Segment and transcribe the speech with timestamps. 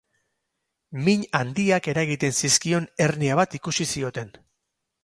[1.07, 4.35] Min handiak eragiten zizkion hernia bat ikusi zioten.